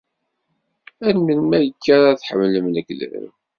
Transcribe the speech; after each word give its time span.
Ar 1.07 1.15
melmi 1.25 1.57
akka 1.65 1.93
ara 1.99 2.19
tḥemmlem 2.19 2.67
lekdeb? 2.75 3.13